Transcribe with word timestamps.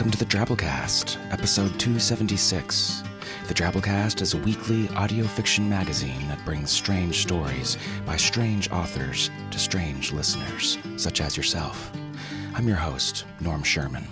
Welcome 0.00 0.12
to 0.12 0.24
the 0.24 0.30
Drabblecast, 0.30 1.18
episode 1.30 1.78
276. 1.78 3.02
The 3.48 3.52
Drabblecast 3.52 4.22
is 4.22 4.32
a 4.32 4.38
weekly 4.38 4.88
audio 4.96 5.26
fiction 5.26 5.68
magazine 5.68 6.26
that 6.28 6.42
brings 6.46 6.70
strange 6.70 7.20
stories 7.20 7.76
by 8.06 8.16
strange 8.16 8.70
authors 8.70 9.30
to 9.50 9.58
strange 9.58 10.10
listeners, 10.10 10.78
such 10.96 11.20
as 11.20 11.36
yourself. 11.36 11.92
I'm 12.54 12.66
your 12.66 12.78
host, 12.78 13.26
Norm 13.40 13.62
Sherman. 13.62 14.06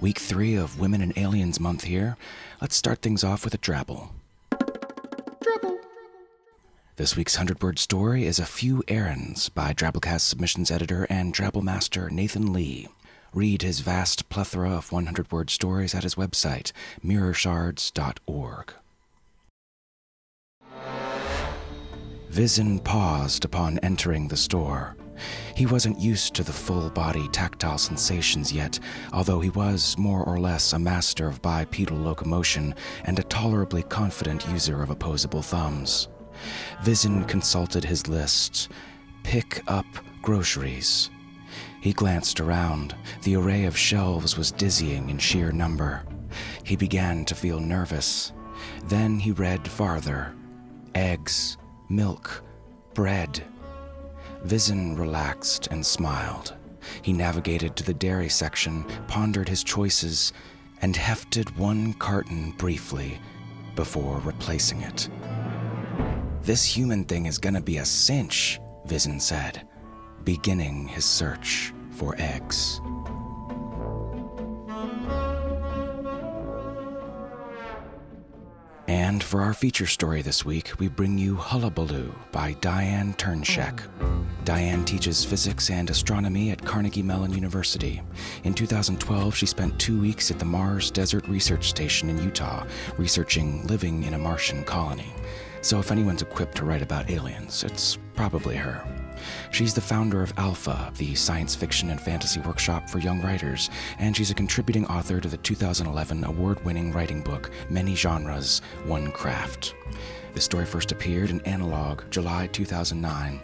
Week 0.00 0.18
three 0.18 0.54
of 0.54 0.80
Women 0.80 1.02
and 1.02 1.12
Aliens 1.18 1.60
Month 1.60 1.84
here. 1.84 2.16
Let's 2.62 2.74
start 2.74 3.02
things 3.02 3.22
off 3.22 3.44
with 3.44 3.52
a 3.52 3.58
drabble. 3.58 4.08
Drabble. 4.50 5.76
This 6.96 7.14
week's 7.14 7.36
100 7.36 7.62
word 7.62 7.78
story 7.78 8.24
is 8.24 8.38
A 8.38 8.46
Few 8.46 8.82
Errands 8.88 9.50
by 9.50 9.74
Drabblecast 9.74 10.22
submissions 10.22 10.70
editor 10.70 11.06
and 11.10 11.34
Drabble 11.34 11.62
master 11.62 12.08
Nathan 12.08 12.54
Lee. 12.54 12.88
Read 13.36 13.60
his 13.60 13.80
vast 13.80 14.30
plethora 14.30 14.70
of 14.70 14.90
100 14.90 15.30
word 15.30 15.50
stories 15.50 15.94
at 15.94 16.04
his 16.04 16.14
website, 16.14 16.72
mirrorshards.org. 17.04 18.72
Visin 22.30 22.78
paused 22.78 23.44
upon 23.44 23.78
entering 23.80 24.28
the 24.28 24.38
store. 24.38 24.96
He 25.54 25.66
wasn't 25.66 26.00
used 26.00 26.32
to 26.32 26.42
the 26.42 26.52
full 26.52 26.88
body 26.88 27.28
tactile 27.28 27.76
sensations 27.76 28.54
yet, 28.54 28.80
although 29.12 29.40
he 29.40 29.50
was 29.50 29.98
more 29.98 30.24
or 30.24 30.40
less 30.40 30.72
a 30.72 30.78
master 30.78 31.28
of 31.28 31.42
bipedal 31.42 31.98
locomotion 31.98 32.74
and 33.04 33.18
a 33.18 33.24
tolerably 33.24 33.82
confident 33.82 34.48
user 34.48 34.82
of 34.82 34.88
opposable 34.88 35.42
thumbs. 35.42 36.08
Visin 36.84 37.22
consulted 37.24 37.84
his 37.84 38.08
list. 38.08 38.70
Pick 39.24 39.62
up 39.68 39.84
groceries. 40.22 41.10
He 41.80 41.92
glanced 41.92 42.40
around. 42.40 42.94
The 43.22 43.36
array 43.36 43.64
of 43.64 43.76
shelves 43.76 44.36
was 44.36 44.52
dizzying 44.52 45.10
in 45.10 45.18
sheer 45.18 45.52
number. 45.52 46.04
He 46.64 46.76
began 46.76 47.24
to 47.26 47.34
feel 47.34 47.60
nervous. 47.60 48.32
Then 48.84 49.18
he 49.18 49.32
read 49.32 49.66
farther 49.68 50.34
eggs, 50.94 51.58
milk, 51.90 52.42
bread. 52.94 53.42
Visin 54.44 54.96
relaxed 54.96 55.68
and 55.70 55.84
smiled. 55.84 56.54
He 57.02 57.12
navigated 57.12 57.76
to 57.76 57.84
the 57.84 57.94
dairy 57.94 58.30
section, 58.30 58.84
pondered 59.06 59.48
his 59.48 59.62
choices, 59.62 60.32
and 60.80 60.96
hefted 60.96 61.56
one 61.58 61.92
carton 61.94 62.52
briefly 62.52 63.18
before 63.74 64.20
replacing 64.20 64.80
it. 64.82 65.08
This 66.42 66.64
human 66.64 67.04
thing 67.04 67.26
is 67.26 67.38
gonna 67.38 67.60
be 67.60 67.78
a 67.78 67.84
cinch, 67.84 68.58
Visin 68.86 69.20
said, 69.20 69.66
beginning 70.26 70.88
his 70.88 71.06
search 71.06 71.72
for 71.92 72.14
eggs. 72.18 72.82
And 78.88 79.22
for 79.22 79.40
our 79.40 79.54
feature 79.54 79.86
story 79.86 80.22
this 80.22 80.44
week, 80.44 80.72
we 80.78 80.88
bring 80.88 81.16
you 81.16 81.36
Hullabaloo 81.36 82.12
by 82.32 82.52
Diane 82.60 83.14
Turnshek. 83.14 83.80
Diane 84.44 84.84
teaches 84.84 85.24
physics 85.24 85.70
and 85.70 85.88
astronomy 85.90 86.50
at 86.50 86.64
Carnegie 86.64 87.02
Mellon 87.02 87.32
University. 87.32 88.02
In 88.44 88.52
2012, 88.52 89.34
she 89.34 89.46
spent 89.46 89.78
two 89.78 90.00
weeks 90.00 90.30
at 90.30 90.38
the 90.38 90.44
Mars 90.44 90.90
Desert 90.90 91.26
Research 91.28 91.68
Station 91.68 92.10
in 92.10 92.22
Utah, 92.22 92.64
researching 92.98 93.66
living 93.66 94.02
in 94.02 94.14
a 94.14 94.18
Martian 94.18 94.64
colony. 94.64 95.12
So 95.62 95.78
if 95.78 95.90
anyone's 95.90 96.22
equipped 96.22 96.56
to 96.56 96.64
write 96.64 96.82
about 96.82 97.10
aliens, 97.10 97.64
it's 97.64 97.98
probably 98.14 98.56
her. 98.56 99.05
She's 99.50 99.74
the 99.74 99.80
founder 99.80 100.22
of 100.22 100.32
Alpha, 100.36 100.92
the 100.96 101.14
science 101.14 101.54
fiction 101.54 101.90
and 101.90 102.00
fantasy 102.00 102.40
workshop 102.40 102.88
for 102.88 102.98
young 102.98 103.20
writers, 103.22 103.70
and 103.98 104.16
she's 104.16 104.30
a 104.30 104.34
contributing 104.34 104.86
author 104.86 105.20
to 105.20 105.28
the 105.28 105.36
2011 105.38 106.24
award 106.24 106.64
winning 106.64 106.92
writing 106.92 107.22
book, 107.22 107.50
Many 107.70 107.94
Genres, 107.94 108.60
One 108.84 109.10
Craft. 109.12 109.74
The 110.34 110.40
story 110.40 110.66
first 110.66 110.92
appeared 110.92 111.30
in 111.30 111.40
Analog, 111.42 112.02
July 112.10 112.46
2009. 112.48 113.40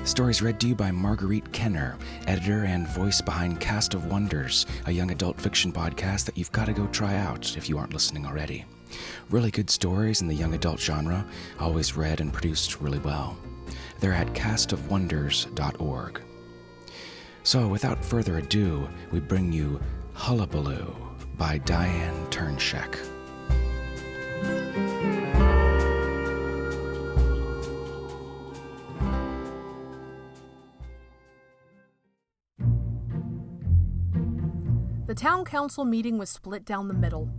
The 0.00 0.06
story 0.06 0.30
is 0.30 0.40
read 0.40 0.60
to 0.60 0.68
you 0.68 0.76
by 0.76 0.92
Marguerite 0.92 1.52
Kenner, 1.52 1.98
editor 2.28 2.64
and 2.64 2.86
voice 2.86 3.20
behind 3.20 3.58
Cast 3.58 3.92
of 3.92 4.06
Wonders, 4.06 4.66
a 4.86 4.92
young 4.92 5.10
adult 5.10 5.40
fiction 5.40 5.72
podcast 5.72 6.26
that 6.26 6.38
you've 6.38 6.52
got 6.52 6.66
to 6.66 6.72
go 6.72 6.86
try 6.88 7.16
out 7.16 7.56
if 7.56 7.68
you 7.68 7.76
aren't 7.76 7.92
listening 7.92 8.24
already. 8.24 8.64
Really 9.30 9.50
good 9.50 9.68
stories 9.68 10.20
in 10.20 10.28
the 10.28 10.34
young 10.34 10.54
adult 10.54 10.78
genre, 10.78 11.26
always 11.58 11.96
read 11.96 12.20
and 12.20 12.32
produced 12.32 12.80
really 12.80 13.00
well. 13.00 13.36
They're 14.00 14.12
at 14.12 14.32
castofwonders.org. 14.34 16.20
So, 17.42 17.68
without 17.68 18.04
further 18.04 18.38
ado, 18.38 18.88
we 19.12 19.20
bring 19.20 19.52
you 19.52 19.80
Hullabaloo 20.14 20.94
by 21.38 21.58
Diane 21.58 22.26
Turnshek. 22.30 22.96
The 35.06 35.14
town 35.14 35.44
council 35.44 35.84
meeting 35.84 36.18
was 36.18 36.28
split 36.30 36.64
down 36.64 36.88
the 36.88 36.94
middle. 36.94 37.30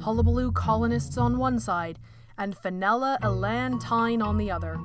Hullabaloo 0.00 0.52
colonists 0.52 1.16
on 1.16 1.38
one 1.38 1.58
side 1.58 1.98
and 2.36 2.54
Fenella 2.56 3.18
Elane 3.22 3.78
Tyne 3.78 4.20
on 4.20 4.36
the 4.36 4.50
other. 4.50 4.78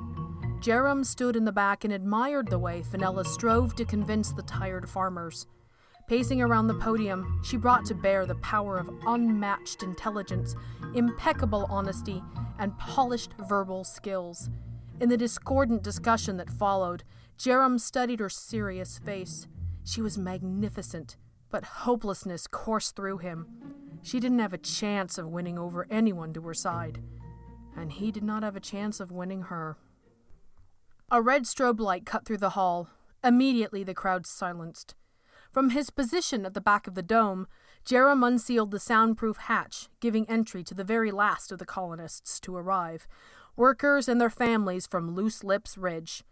Jerram 0.60 1.06
stood 1.06 1.36
in 1.36 1.46
the 1.46 1.52
back 1.52 1.84
and 1.84 1.92
admired 1.92 2.48
the 2.48 2.58
way 2.58 2.82
Fenella 2.82 3.24
strove 3.24 3.74
to 3.76 3.84
convince 3.86 4.30
the 4.30 4.42
tired 4.42 4.90
farmers. 4.90 5.46
Pacing 6.06 6.42
around 6.42 6.66
the 6.66 6.74
podium, 6.74 7.40
she 7.42 7.56
brought 7.56 7.86
to 7.86 7.94
bear 7.94 8.26
the 8.26 8.34
power 8.36 8.76
of 8.76 8.90
unmatched 9.06 9.82
intelligence, 9.82 10.54
impeccable 10.94 11.66
honesty, 11.70 12.22
and 12.58 12.76
polished 12.78 13.32
verbal 13.48 13.84
skills. 13.84 14.50
In 15.00 15.08
the 15.08 15.16
discordant 15.16 15.82
discussion 15.82 16.36
that 16.36 16.50
followed, 16.50 17.04
Jerram 17.38 17.80
studied 17.80 18.20
her 18.20 18.28
serious 18.28 18.98
face. 18.98 19.46
She 19.82 20.02
was 20.02 20.18
magnificent, 20.18 21.16
but 21.48 21.64
hopelessness 21.64 22.46
coursed 22.46 22.96
through 22.96 23.18
him. 23.18 23.46
She 24.02 24.20
didn't 24.20 24.40
have 24.40 24.52
a 24.52 24.58
chance 24.58 25.16
of 25.16 25.28
winning 25.28 25.58
over 25.58 25.86
anyone 25.90 26.34
to 26.34 26.42
her 26.42 26.54
side, 26.54 27.00
and 27.74 27.92
he 27.92 28.12
did 28.12 28.24
not 28.24 28.42
have 28.42 28.56
a 28.56 28.60
chance 28.60 29.00
of 29.00 29.10
winning 29.10 29.42
her. 29.44 29.78
A 31.12 31.20
red 31.20 31.42
strobe 31.42 31.80
light 31.80 32.06
cut 32.06 32.24
through 32.24 32.36
the 32.36 32.50
hall. 32.50 32.88
Immediately 33.24 33.82
the 33.82 33.94
crowd 33.94 34.26
silenced. 34.26 34.94
From 35.50 35.70
his 35.70 35.90
position 35.90 36.46
at 36.46 36.54
the 36.54 36.60
back 36.60 36.86
of 36.86 36.94
the 36.94 37.02
dome, 37.02 37.48
Jerram 37.84 38.24
unsealed 38.24 38.70
the 38.70 38.78
soundproof 38.78 39.36
hatch, 39.36 39.88
giving 39.98 40.28
entry 40.30 40.62
to 40.62 40.72
the 40.72 40.84
very 40.84 41.10
last 41.10 41.50
of 41.50 41.58
the 41.58 41.66
colonists 41.66 42.38
to 42.40 42.54
arrive 42.54 43.08
workers 43.56 44.08
and 44.08 44.20
their 44.20 44.30
families 44.30 44.86
from 44.86 45.16
Loose 45.16 45.42
Lips 45.42 45.76
Ridge. 45.76 46.22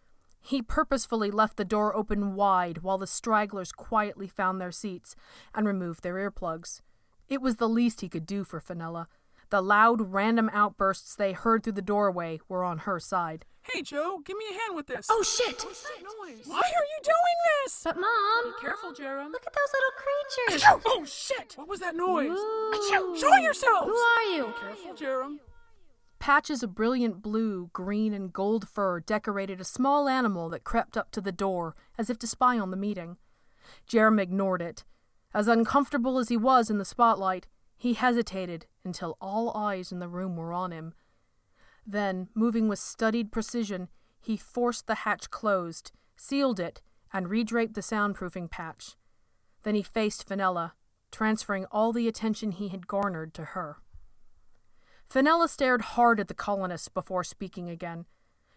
He 0.41 0.63
purposefully 0.63 1.33
left 1.33 1.57
the 1.57 1.65
door 1.65 1.95
open 1.97 2.37
wide 2.37 2.79
while 2.79 2.99
the 2.99 3.09
stragglers 3.09 3.73
quietly 3.73 4.29
found 4.29 4.61
their 4.61 4.71
seats 4.71 5.17
and 5.57 5.67
removed 5.67 6.05
their 6.05 6.15
earplugs. 6.15 6.83
It 7.29 7.43
was 7.43 7.57
the 7.57 7.69
least 7.69 8.01
he 8.01 8.09
could 8.09 8.27
do 8.27 8.45
for 8.45 8.61
Fenella. 8.61 9.09
The 9.51 9.63
loud, 9.63 10.13
random 10.13 10.51
outbursts 10.53 11.15
they 11.15 11.33
heard 11.33 11.63
through 11.63 11.73
the 11.73 11.83
doorway 11.83 12.41
were 12.49 12.65
on 12.65 12.79
her 12.79 13.01
side. 13.01 13.47
Hey, 13.63 13.83
Joe, 13.83 14.21
give 14.25 14.37
me 14.37 14.45
a 14.51 14.53
hand 14.53 14.77
with 14.77 14.87
this. 14.87 15.07
Oh, 15.11 15.23
shit! 15.23 15.63
What's 15.65 15.83
that 15.83 16.03
noise? 16.03 16.47
Why 16.47 16.57
are 16.59 16.63
you 16.63 17.01
doing 17.03 17.65
this? 17.65 17.81
But, 17.85 17.97
Mom. 17.97 18.45
Be 18.45 18.61
careful, 18.61 18.93
Jerram. 18.93 19.31
Look 19.31 19.47
at 19.47 19.53
those 19.53 19.73
little 19.75 20.59
creatures. 20.59 20.83
Oh, 20.87 21.05
shit! 21.05 21.55
What 21.57 21.69
was 21.69 21.81
that 21.81 21.97
noise? 21.97 22.31
Ooh. 22.31 23.17
Show 23.19 23.37
yourselves! 23.37 23.87
Who 23.89 23.95
are 23.95 24.23
you? 24.35 24.55
Careful, 24.61 24.95
Jerram. 24.95 25.39
Patches 26.19 26.63
of 26.63 26.75
brilliant 26.75 27.23
blue, 27.23 27.71
green, 27.73 28.13
and 28.13 28.33
gold 28.33 28.69
fur 28.69 29.01
decorated 29.01 29.61
a 29.61 29.65
small 29.65 30.09
animal 30.09 30.49
that 30.49 30.65
crept 30.65 30.97
up 30.97 31.11
to 31.13 31.21
the 31.21 31.33
door 31.33 31.77
as 31.97 32.11
if 32.11 32.19
to 32.19 32.27
spy 32.27 32.59
on 32.59 32.71
the 32.71 32.77
meeting. 32.77 33.17
Jerram 33.89 34.21
ignored 34.21 34.61
it. 34.61 34.85
As 35.33 35.47
uncomfortable 35.47 36.19
as 36.19 36.29
he 36.29 36.37
was 36.37 36.71
in 36.71 36.79
the 36.79 36.85
spotlight, 36.85 37.47
he 37.79 37.95
hesitated 37.95 38.67
until 38.85 39.17
all 39.21 39.57
eyes 39.57 39.93
in 39.93 40.01
the 40.01 40.09
room 40.09 40.37
were 40.37 40.53
on 40.53 40.73
him. 40.73 40.93
Then, 41.87 42.29
moving 42.35 42.69
with 42.69 42.81
studied 42.81 43.33
precision, 43.33 43.89
he 44.21 44.37
forced 44.37 44.87
the 44.87 44.97
hatch 44.97 45.31
closed, 45.31 45.93
sealed 46.17 46.61
it, 46.61 46.83
and 47.13 47.29
redraped 47.29 47.75
the 47.75 47.81
soundproofing 47.81 48.51
patch. 48.51 48.97
Then 49.63 49.75
he 49.75 49.83
faced 49.83 50.29
Fenella, 50.29 50.75
transferring 51.11 51.65
all 51.67 51.93
the 51.93 52.09
attention 52.09 52.51
he 52.51 52.69
had 52.69 52.87
garnered 52.87 53.33
to 53.35 53.45
her. 53.45 53.79
Fenella 55.09 55.49
stared 55.49 55.81
hard 55.81 56.21
at 56.21 56.29
the 56.29 56.35
colonists 56.35 56.89
before 56.89 57.25
speaking 57.25 57.71
again. 57.71 58.05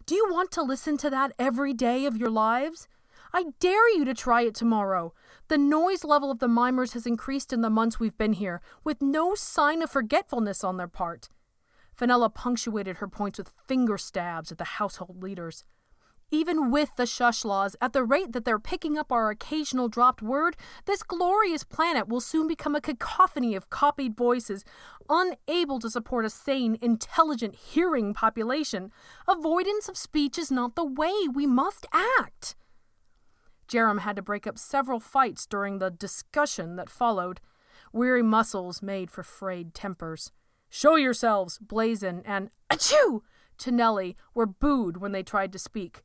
Do 0.05 0.15
you 0.15 0.27
want 0.29 0.51
to 0.51 0.63
listen 0.63 0.97
to 0.97 1.09
that 1.09 1.31
every 1.39 1.73
day 1.73 2.05
of 2.05 2.17
your 2.17 2.29
lives? 2.29 2.87
I 3.33 3.45
dare 3.59 3.89
you 3.89 4.03
to 4.05 4.13
try 4.13 4.41
it 4.41 4.55
tomorrow. 4.55 5.13
The 5.47 5.57
noise 5.57 6.03
level 6.03 6.31
of 6.31 6.39
the 6.39 6.47
mimers 6.47 6.93
has 6.93 7.05
increased 7.05 7.53
in 7.53 7.61
the 7.61 7.69
months 7.69 7.99
we've 7.99 8.17
been 8.17 8.33
here, 8.33 8.61
with 8.83 9.01
no 9.01 9.35
sign 9.35 9.81
of 9.81 9.89
forgetfulness 9.89 10.63
on 10.63 10.77
their 10.77 10.87
part. 10.87 11.29
Fenella 11.95 12.29
punctuated 12.29 12.97
her 12.97 13.07
points 13.07 13.37
with 13.37 13.53
finger 13.67 13.97
stabs 13.97 14.51
at 14.51 14.57
the 14.57 14.63
household 14.63 15.21
leaders. 15.23 15.63
Even 16.33 16.71
with 16.71 16.95
the 16.95 17.05
shush 17.05 17.43
laws, 17.43 17.75
at 17.81 17.91
the 17.91 18.05
rate 18.05 18.31
that 18.31 18.45
they're 18.45 18.57
picking 18.57 18.97
up 18.97 19.11
our 19.11 19.29
occasional 19.29 19.89
dropped 19.89 20.21
word, 20.21 20.55
this 20.85 21.03
glorious 21.03 21.65
planet 21.65 22.07
will 22.07 22.21
soon 22.21 22.47
become 22.47 22.73
a 22.73 22.81
cacophony 22.81 23.53
of 23.53 23.69
copied 23.69 24.15
voices, 24.15 24.63
unable 25.09 25.77
to 25.79 25.89
support 25.89 26.23
a 26.23 26.29
sane, 26.29 26.77
intelligent, 26.81 27.55
hearing 27.55 28.13
population. 28.13 28.91
Avoidance 29.27 29.89
of 29.89 29.97
speech 29.97 30.37
is 30.37 30.49
not 30.49 30.75
the 30.75 30.85
way. 30.85 31.13
We 31.33 31.45
must 31.45 31.85
act. 31.91 32.55
Jerram 33.71 34.01
had 34.01 34.17
to 34.17 34.21
break 34.21 34.45
up 34.45 34.57
several 34.57 34.99
fights 34.99 35.45
during 35.45 35.79
the 35.79 35.89
discussion 35.89 36.75
that 36.75 36.89
followed. 36.89 37.39
Weary 37.93 38.21
muscles 38.21 38.81
made 38.81 39.09
for 39.09 39.23
frayed 39.23 39.73
tempers. 39.73 40.31
Show 40.69 40.95
yourselves, 40.95 41.57
Blazon 41.57 42.21
and 42.25 42.49
Achoo! 42.69 43.21
to 43.57 44.15
were 44.33 44.45
booed 44.45 44.97
when 44.97 45.11
they 45.11 45.23
tried 45.23 45.53
to 45.53 45.59
speak. 45.59 46.01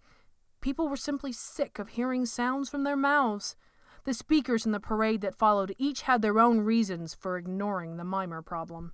People 0.61 0.89
were 0.89 0.97
simply 0.97 1.33
sick 1.33 1.79
of 1.79 1.91
hearing 1.91 2.27
sounds 2.27 2.69
from 2.69 2.85
their 2.85 2.97
mouths. 2.97 3.57
The 4.05 4.15
speakers 4.15 4.67
in 4.67 4.73
the 4.73 4.81
parade 4.81 5.21
that 5.23 5.39
followed 5.39 5.75
each 5.79 6.03
had 6.03 6.23
their 6.23 6.39
own 6.39 6.61
reasons 6.61 7.15
for 7.15 7.37
ignoring 7.37 7.97
the 7.97 8.05
mimer 8.05 8.43
problem. 8.43 8.93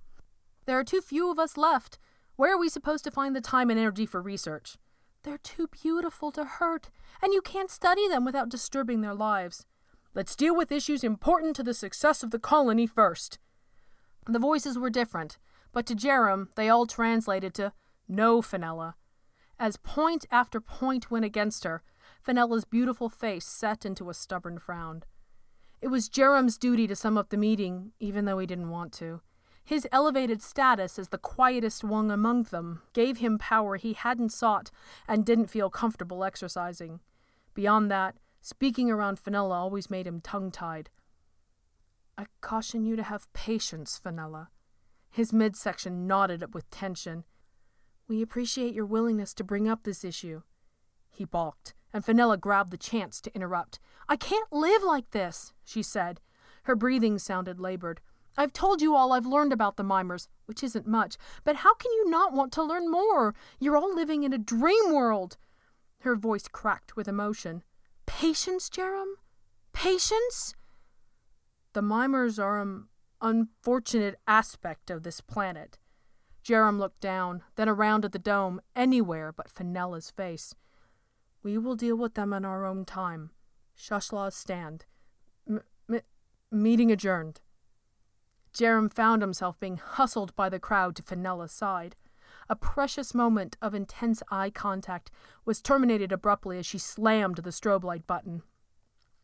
There 0.65 0.79
are 0.79 0.83
too 0.83 1.01
few 1.01 1.29
of 1.29 1.37
us 1.37 1.57
left. 1.57 1.99
Where 2.35 2.53
are 2.53 2.59
we 2.59 2.69
supposed 2.69 3.03
to 3.03 3.11
find 3.11 3.35
the 3.35 3.41
time 3.41 3.69
and 3.69 3.79
energy 3.79 4.05
for 4.05 4.21
research? 4.21 4.77
They're 5.23 5.37
too 5.37 5.67
beautiful 5.67 6.31
to 6.33 6.43
hurt, 6.43 6.89
and 7.21 7.33
you 7.33 7.41
can't 7.41 7.71
study 7.71 8.07
them 8.09 8.25
without 8.25 8.49
disturbing 8.49 9.01
their 9.01 9.13
lives. 9.13 9.65
Let's 10.13 10.35
deal 10.35 10.55
with 10.55 10.71
issues 10.71 11.03
important 11.03 11.55
to 11.55 11.63
the 11.63 11.73
success 11.73 12.23
of 12.23 12.31
the 12.31 12.39
colony 12.39 12.85
first. 12.85 13.39
The 14.27 14.39
voices 14.39 14.77
were 14.77 14.89
different, 14.89 15.37
but 15.71 15.85
to 15.87 15.95
Jerram 15.95 16.49
they 16.55 16.69
all 16.69 16.85
translated 16.85 17.53
to 17.55 17.73
No, 18.07 18.41
Fenella. 18.41 18.95
As 19.57 19.77
point 19.77 20.25
after 20.29 20.59
point 20.59 21.09
went 21.09 21.25
against 21.25 21.63
her, 21.63 21.83
Fenella's 22.21 22.65
beautiful 22.65 23.09
face 23.09 23.45
set 23.45 23.85
into 23.85 24.09
a 24.09 24.13
stubborn 24.13 24.59
frown. 24.59 25.03
It 25.81 25.87
was 25.87 26.09
Jerram's 26.09 26.57
duty 26.57 26.85
to 26.87 26.95
sum 26.95 27.17
up 27.17 27.29
the 27.29 27.37
meeting, 27.37 27.91
even 27.99 28.25
though 28.25 28.39
he 28.39 28.47
didn't 28.47 28.69
want 28.69 28.93
to. 28.93 29.21
His 29.65 29.87
elevated 29.91 30.41
status 30.41 30.99
as 30.99 31.09
the 31.09 31.17
quietest 31.17 31.83
one 31.83 32.11
among 32.11 32.43
them 32.43 32.81
gave 32.91 33.17
him 33.17 33.37
power 33.37 33.77
he 33.77 33.93
hadn't 33.93 34.33
sought 34.33 34.71
and 35.07 35.25
didn't 35.25 35.47
feel 35.47 35.69
comfortable 35.69 36.23
exercising. 36.23 36.99
Beyond 37.53 37.89
that, 37.89 38.15
speaking 38.41 38.91
around 38.91 39.19
Fenella 39.19 39.55
always 39.55 39.89
made 39.89 40.05
him 40.05 40.19
tongue 40.19 40.51
tied. 40.51 40.89
I 42.17 42.25
caution 42.41 42.83
you 42.83 42.95
to 42.95 43.03
have 43.03 43.31
patience, 43.33 43.97
Fenella. 43.97 44.49
His 45.09 45.31
midsection 45.31 46.07
knotted 46.07 46.43
up 46.43 46.53
with 46.53 46.69
tension. 46.69 47.23
We 48.07 48.21
appreciate 48.21 48.73
your 48.73 48.85
willingness 48.85 49.33
to 49.35 49.43
bring 49.43 49.67
up 49.67 49.83
this 49.83 50.03
issue. 50.03 50.41
He 51.09 51.23
balked, 51.23 51.73
and 51.93 52.03
Fenella 52.03 52.37
grabbed 52.37 52.71
the 52.71 52.77
chance 52.77 53.21
to 53.21 53.33
interrupt. 53.33 53.79
I 54.09 54.17
can't 54.17 54.51
live 54.51 54.83
like 54.83 55.11
this, 55.11 55.53
she 55.63 55.81
said. 55.81 56.19
Her 56.63 56.75
breathing 56.75 57.17
sounded 57.17 57.59
labored. 57.59 58.01
I've 58.37 58.53
told 58.53 58.81
you 58.81 58.95
all 58.95 59.13
I've 59.13 59.25
learned 59.25 59.53
about 59.53 59.77
the 59.77 59.83
mimers, 59.83 60.27
which 60.45 60.63
isn't 60.63 60.87
much, 60.87 61.17
but 61.43 61.57
how 61.57 61.73
can 61.75 61.91
you 61.91 62.09
not 62.09 62.33
want 62.33 62.51
to 62.53 62.63
learn 62.63 62.89
more? 62.89 63.35
You're 63.59 63.77
all 63.77 63.93
living 63.93 64.23
in 64.23 64.33
a 64.33 64.37
dream 64.37 64.91
world. 64.91 65.37
Her 65.99 66.15
voice 66.15 66.47
cracked 66.47 66.95
with 66.95 67.07
emotion. 67.07 67.63
Patience, 68.05 68.69
Jerram? 68.69 69.13
Patience? 69.71 70.55
The 71.73 71.81
mimers 71.81 72.41
are 72.41 72.61
an 72.61 72.85
unfortunate 73.21 74.15
aspect 74.27 74.89
of 74.89 75.03
this 75.03 75.21
planet. 75.21 75.79
Jerram 76.43 76.77
looked 76.77 76.99
down, 76.99 77.41
then 77.55 77.69
around 77.69 78.03
at 78.03 78.11
the 78.11 78.19
dome, 78.19 78.61
anywhere 78.75 79.31
but 79.31 79.47
Fenella's 79.49 80.11
face. 80.11 80.53
We 81.41 81.57
will 81.57 81.75
deal 81.75 81.95
with 81.95 82.15
them 82.15 82.33
in 82.33 82.43
our 82.43 82.65
own 82.65 82.83
time. 82.85 83.31
Shush-laws 83.75 84.35
stand. 84.35 84.85
M- 85.47 85.63
m- 85.89 86.01
meeting 86.51 86.91
adjourned. 86.91 87.41
Jerram 88.53 88.93
found 88.93 89.21
himself 89.21 89.59
being 89.59 89.77
hustled 89.77 90.35
by 90.35 90.49
the 90.49 90.59
crowd 90.59 90.95
to 90.95 91.03
Fenella's 91.03 91.51
side. 91.51 91.95
A 92.49 92.55
precious 92.55 93.13
moment 93.13 93.57
of 93.61 93.73
intense 93.73 94.21
eye 94.29 94.49
contact 94.49 95.09
was 95.45 95.61
terminated 95.61 96.11
abruptly 96.11 96.59
as 96.59 96.65
she 96.65 96.77
slammed 96.77 97.37
the 97.37 97.51
strobe 97.51 97.83
light 97.83 98.05
button. 98.05 98.43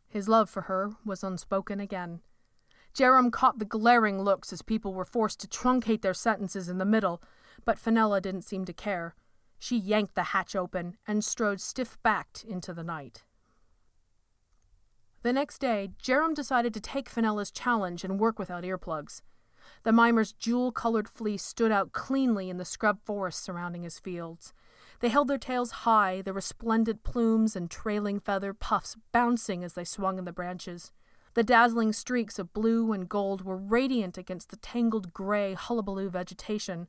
His 0.08 0.28
love 0.28 0.50
for 0.50 0.64
her 0.64 0.92
was 1.06 1.24
unspoken 1.24 1.80
again. 1.80 2.22
Jerram 2.94 3.32
caught 3.32 3.60
the 3.60 3.66
glaring 3.66 4.22
looks 4.22 4.52
as 4.52 4.64
people 4.64 4.94
were 4.94 5.06
forced 5.06 5.40
to 5.42 5.48
truncate 5.48 6.02
their 6.02 6.14
sentences 6.14 6.68
in 6.68 6.80
the 6.80 6.86
middle, 6.86 7.22
but 7.66 7.78
Fenella 7.78 8.20
didn't 8.20 8.42
seem 8.42 8.66
to 8.66 8.74
care. 8.74 9.16
She 9.60 9.78
yanked 9.78 10.16
the 10.16 10.24
hatch 10.24 10.56
open 10.56 10.98
and 11.06 11.24
strode 11.24 11.62
stiff 11.62 12.02
backed 12.02 12.44
into 12.44 12.74
the 12.74 12.84
night. 12.84 13.24
The 15.22 15.34
next 15.34 15.60
day, 15.60 15.90
Jerram 16.02 16.34
decided 16.34 16.74
to 16.74 16.80
take 16.80 17.10
Fenella's 17.10 17.52
challenge 17.52 18.06
and 18.06 18.20
work 18.20 18.40
without 18.40 18.64
earplugs. 18.64 19.22
The 19.84 19.92
mimer's 19.92 20.32
jewel 20.32 20.72
colored 20.72 21.10
fleece 21.10 21.44
stood 21.44 21.72
out 21.72 21.92
cleanly 21.92 22.50
in 22.50 22.58
the 22.58 22.66
scrub 22.66 23.00
forest 23.06 23.44
surrounding 23.44 23.84
his 23.84 24.00
fields. 24.00 24.54
They 25.02 25.10
held 25.10 25.28
their 25.28 25.38
tails 25.38 25.72
high, 25.72 26.22
their 26.22 26.34
resplendent 26.34 27.04
plumes 27.04 27.56
and 27.56 27.70
trailing 27.70 28.20
feather 28.20 28.54
puffs 28.54 28.96
bouncing 29.12 29.64
as 29.64 29.74
they 29.74 29.84
swung 29.84 30.18
in 30.18 30.26
the 30.26 30.32
branches. 30.32 30.92
The 31.34 31.44
dazzling 31.44 31.94
streaks 31.94 32.40
of 32.40 32.54
blue 32.54 32.92
and 32.92 33.08
gold 33.08 33.44
were 33.44 33.58
radiant 33.58 34.18
against 34.18 34.50
the 34.50 34.58
tangled 34.58 35.14
gray 35.14 35.54
hullabaloo 35.54 36.10
vegetation. 36.10 36.88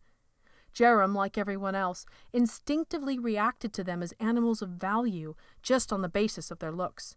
Jerram, 0.72 1.14
like 1.14 1.36
everyone 1.36 1.74
else, 1.74 2.06
instinctively 2.32 3.18
reacted 3.18 3.72
to 3.74 3.84
them 3.84 4.02
as 4.02 4.14
animals 4.20 4.62
of 4.62 4.70
value 4.70 5.34
just 5.62 5.92
on 5.92 6.00
the 6.00 6.08
basis 6.08 6.50
of 6.50 6.60
their 6.60 6.72
looks. 6.72 7.16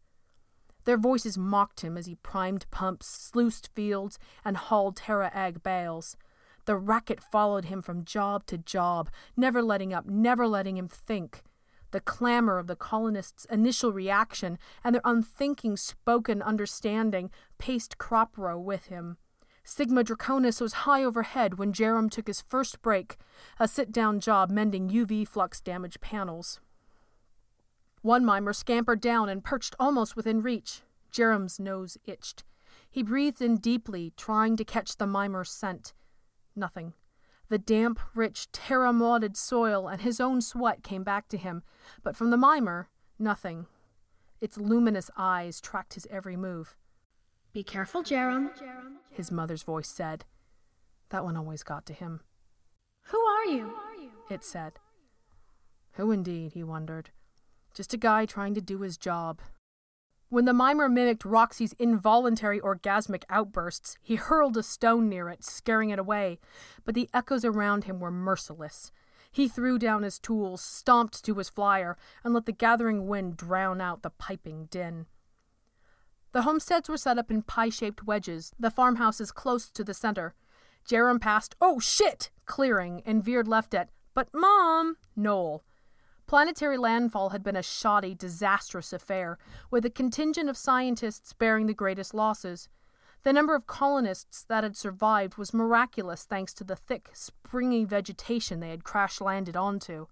Their 0.86 0.98
voices 0.98 1.38
mocked 1.38 1.82
him 1.82 1.98
as 1.98 2.06
he 2.06 2.16
primed 2.16 2.70
pumps, 2.72 3.08
sluiced 3.08 3.70
fields, 3.74 4.20
and 4.44 4.58
hauled 4.58 4.98
Terra 4.98 5.32
egg 5.34 5.64
bales. 5.64 6.18
The 6.66 6.78
racket 6.78 7.22
followed 7.22 7.66
him 7.66 7.82
from 7.82 8.06
job 8.06 8.46
to 8.48 8.58
job, 8.58 9.10
never 9.36 9.62
letting 9.62 9.94
up, 9.94 10.06
never 10.06 10.48
letting 10.48 10.78
him 10.78 10.88
think 10.88 11.44
the 11.94 12.02
clamor 12.02 12.58
of 12.58 12.68
the 12.68 12.76
colonists' 12.76 13.46
initial 13.46 13.94
reaction 13.94 14.58
and 14.84 14.94
their 14.94 15.02
unthinking 15.06 15.78
spoken 15.78 16.42
understanding 16.42 17.30
paced 17.58 17.98
crop 17.98 18.38
row 18.38 18.60
with 18.60 18.88
him. 18.88 19.18
Sigma 19.64 20.04
Draconis 20.04 20.60
was 20.60 20.74
high 20.74 21.04
overhead 21.04 21.58
when 21.58 21.72
Jerram 21.72 22.10
took 22.10 22.28
his 22.28 22.42
first 22.42 22.82
break, 22.82 23.16
a 23.60 23.68
sit 23.68 23.94
down 23.94 24.20
job 24.20 24.50
mending 24.50 24.90
UV 24.90 25.26
flux 25.26 25.62
damaged 25.62 26.02
panels. 26.02 26.60
One 28.04 28.26
mimer 28.26 28.52
scampered 28.52 29.00
down 29.00 29.30
and 29.30 29.42
perched 29.42 29.76
almost 29.80 30.18
within 30.18 30.42
reach. 30.42 30.82
Jerram's 31.10 31.58
nose 31.58 31.98
itched. 32.06 32.44
He 32.92 33.02
breathed 33.02 33.42
in 33.42 33.58
deeply, 33.58 34.12
trying 34.18 34.58
to 34.58 34.66
catch 34.66 34.98
the 34.98 35.08
mimer's 35.08 35.50
scent. 35.50 35.94
Nothing. 36.54 36.94
The 37.48 37.58
damp, 37.58 38.02
rich, 38.14 38.52
terra 38.52 38.92
mauded 38.92 39.38
soil 39.38 39.88
and 39.88 40.02
his 40.02 40.20
own 40.20 40.42
sweat 40.42 40.84
came 40.84 41.04
back 41.04 41.30
to 41.30 41.38
him, 41.38 41.64
but 42.04 42.18
from 42.18 42.30
the 42.30 42.38
mimer, 42.38 42.90
nothing. 43.18 43.68
Its 44.42 44.58
luminous 44.58 45.10
eyes 45.16 45.62
tracked 45.62 45.94
his 45.94 46.06
every 46.10 46.36
move. 46.36 46.76
Be 47.54 47.64
careful, 47.64 48.04
Jerram, 48.04 48.50
his 49.12 49.32
mother's 49.32 49.64
voice 49.64 49.88
said. 49.88 50.26
That 51.10 51.24
one 51.24 51.38
always 51.38 51.64
got 51.64 51.86
to 51.86 51.94
him. 51.94 52.20
Who 53.04 53.20
are 53.20 53.46
you? 53.46 53.74
It 54.30 54.44
said. 54.44 54.74
Who 55.94 56.12
indeed, 56.12 56.52
he 56.52 56.64
wondered. 56.64 57.12
Just 57.74 57.94
a 57.94 57.98
guy 57.98 58.26
trying 58.26 58.54
to 58.54 58.62
do 58.62 58.82
his 58.82 58.98
job, 58.98 59.42
when 60.34 60.46
the 60.46 60.52
mimer 60.52 60.90
mimicked 60.90 61.26
Roxy's 61.26 61.74
involuntary 61.74 62.60
orgasmic 62.60 63.22
outbursts, 63.30 64.00
he 64.02 64.16
hurled 64.16 64.58
a 64.58 64.64
stone 64.64 65.08
near 65.08 65.30
it, 65.30 65.44
scaring 65.44 65.92
it 65.92 66.00
away, 66.00 66.40
but 66.84 66.96
the 66.96 67.08
echoes 67.14 67.46
around 67.46 67.84
him 67.84 68.00
were 68.00 68.10
merciless. 68.10 68.92
He 69.32 69.48
threw 69.48 69.78
down 69.78 70.02
his 70.02 70.18
tools, 70.18 70.60
stomped 70.60 71.24
to 71.26 71.36
his 71.36 71.50
flyer, 71.50 71.98
and 72.24 72.34
let 72.34 72.48
the 72.48 72.52
gathering 72.52 73.06
wind 73.06 73.38
drown 73.38 73.80
out 73.80 74.02
the 74.02 74.10
piping 74.10 74.70
din. 74.72 75.06
The 76.32 76.42
homesteads 76.42 76.90
were 76.90 76.98
set 76.98 77.20
up 77.20 77.30
in 77.30 77.44
pie 77.44 77.70
shaped 77.70 78.04
wedges, 78.04 78.54
the 78.60 78.72
farmhouses 78.72 79.32
close 79.32 79.70
to 79.70 79.84
the 79.84 79.94
center. 79.94 80.34
Jerram 80.84 81.22
passed, 81.22 81.56
oh 81.62 81.80
shit, 81.80 82.32
clearing, 82.48 83.04
and 83.06 83.24
veered 83.24 83.48
left 83.48 83.76
at, 83.76 83.90
but 84.16 84.30
mom, 84.34 84.98
Knoll. 85.16 85.64
Planetary 86.34 86.80
landfall 86.80 87.30
had 87.30 87.44
been 87.44 87.56
a 87.56 87.62
shoddy, 87.62 88.16
disastrous 88.16 88.92
affair, 88.92 89.38
with 89.70 89.86
a 89.86 89.92
contingent 89.92 90.50
of 90.50 90.58
scientists 90.58 91.32
bearing 91.32 91.68
the 91.68 91.76
greatest 91.76 92.12
losses. 92.12 92.70
The 93.22 93.32
number 93.32 93.54
of 93.54 93.68
colonists 93.68 94.44
that 94.46 94.64
had 94.64 94.76
survived 94.76 95.38
was 95.38 95.54
miraculous 95.54 96.24
thanks 96.24 96.52
to 96.56 96.64
the 96.64 96.76
thick, 96.76 97.12
springy 97.14 97.86
vegetation 97.86 98.62
they 98.62 98.72
had 98.72 98.84
crash 98.84 99.22
landed 99.22 99.56
onto. 99.56 100.08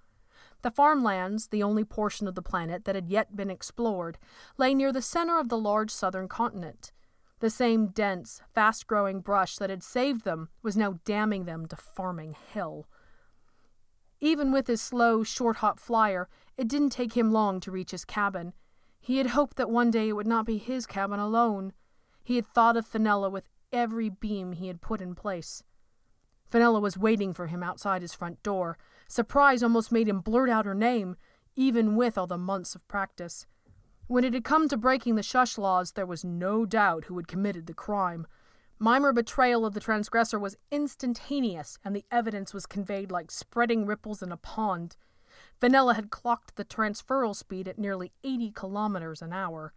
The 0.61 0.69
farmlands, 0.69 1.47
the 1.47 1.63
only 1.63 1.83
portion 1.83 2.27
of 2.27 2.35
the 2.35 2.43
planet 2.43 2.85
that 2.85 2.93
had 2.93 3.09
yet 3.09 3.35
been 3.35 3.49
explored, 3.49 4.19
lay 4.59 4.75
near 4.75 4.93
the 4.93 5.01
center 5.01 5.39
of 5.39 5.49
the 5.49 5.57
large 5.57 5.89
southern 5.89 6.27
continent. 6.27 6.91
The 7.39 7.49
same 7.49 7.87
dense, 7.87 8.41
fast 8.53 8.85
growing 8.85 9.21
brush 9.21 9.55
that 9.55 9.71
had 9.71 9.81
saved 9.81 10.23
them 10.23 10.49
was 10.61 10.77
now 10.77 10.99
damning 11.03 11.45
them 11.45 11.65
to 11.65 11.75
farming 11.75 12.35
hell. 12.53 12.85
Even 14.21 14.51
with 14.51 14.67
his 14.67 14.81
slow, 14.81 15.23
short 15.23 15.57
hop 15.57 15.79
flyer, 15.79 16.29
it 16.55 16.67
didn't 16.67 16.91
take 16.91 17.17
him 17.17 17.31
long 17.31 17.59
to 17.59 17.71
reach 17.71 17.89
his 17.89 18.05
cabin. 18.05 18.53
He 18.99 19.17
had 19.17 19.27
hoped 19.27 19.57
that 19.57 19.69
one 19.69 19.89
day 19.89 20.09
it 20.09 20.13
would 20.13 20.27
not 20.27 20.45
be 20.45 20.59
his 20.59 20.85
cabin 20.85 21.19
alone. 21.19 21.73
He 22.23 22.35
had 22.35 22.45
thought 22.45 22.77
of 22.77 22.85
Fenella 22.85 23.31
with 23.31 23.49
every 23.73 24.09
beam 24.09 24.51
he 24.51 24.67
had 24.67 24.79
put 24.79 25.01
in 25.01 25.15
place. 25.15 25.63
Fenella 26.47 26.79
was 26.79 26.97
waiting 26.97 27.33
for 27.33 27.47
him 27.47 27.63
outside 27.63 28.03
his 28.03 28.13
front 28.13 28.43
door. 28.43 28.77
Surprise 29.07 29.63
almost 29.63 29.91
made 29.91 30.07
him 30.07 30.19
blurt 30.19 30.49
out 30.49 30.65
her 30.65 30.75
name, 30.75 31.15
even 31.55 31.95
with 31.95 32.17
all 32.17 32.27
the 32.27 32.37
months 32.37 32.75
of 32.75 32.87
practice. 32.87 33.47
When 34.07 34.23
it 34.23 34.33
had 34.33 34.43
come 34.43 34.67
to 34.67 34.77
breaking 34.77 35.15
the 35.15 35.23
shush 35.23 35.57
laws, 35.57 35.93
there 35.93 36.05
was 36.05 36.23
no 36.23 36.65
doubt 36.65 37.05
who 37.05 37.17
had 37.17 37.27
committed 37.27 37.65
the 37.65 37.73
crime. 37.73 38.27
Mimer 38.83 39.13
betrayal 39.13 39.63
of 39.63 39.75
the 39.75 39.79
transgressor 39.79 40.39
was 40.39 40.57
instantaneous, 40.71 41.77
and 41.85 41.95
the 41.95 42.03
evidence 42.09 42.51
was 42.51 42.65
conveyed 42.65 43.11
like 43.11 43.29
spreading 43.29 43.85
ripples 43.85 44.23
in 44.23 44.31
a 44.31 44.37
pond. 44.37 44.97
Fenella 45.59 45.93
had 45.93 46.09
clocked 46.09 46.55
the 46.55 46.65
transferal 46.65 47.35
speed 47.35 47.67
at 47.67 47.77
nearly 47.77 48.11
80 48.23 48.49
kilometers 48.53 49.21
an 49.21 49.33
hour. 49.33 49.75